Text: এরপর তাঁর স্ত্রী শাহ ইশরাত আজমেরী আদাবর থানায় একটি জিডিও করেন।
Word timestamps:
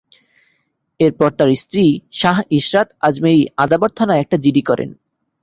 এরপর 0.99 1.29
তাঁর 1.37 1.49
স্ত্রী 1.55 1.85
শাহ 2.11 2.37
ইশরাত 2.57 2.87
আজমেরী 3.07 3.41
আদাবর 3.63 3.89
থানায় 3.97 4.21
একটি 4.23 4.37
জিডিও 4.43 4.67
করেন। 4.69 4.89